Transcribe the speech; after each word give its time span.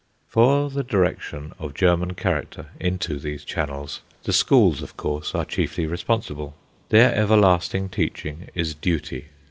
For 0.27 0.71
the 0.71 0.81
direction 0.83 1.53
of 1.59 1.75
German 1.75 2.15
character 2.15 2.69
into 2.79 3.19
these 3.19 3.43
channels, 3.45 4.01
the 4.23 4.33
schools, 4.33 4.81
of 4.81 4.97
course, 4.97 5.35
are 5.35 5.45
chiefly 5.45 5.85
responsible. 5.85 6.55
Their 6.89 7.13
everlasting 7.13 7.89
teaching 7.89 8.49
is 8.55 8.73
duty. 8.73 9.25